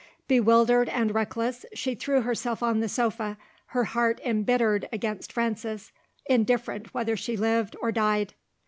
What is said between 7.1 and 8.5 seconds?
she lived or died.